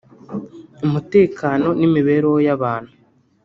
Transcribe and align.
umutekano 0.85 1.67
n’imibereho 1.79 2.37
y’abantu 2.47 2.93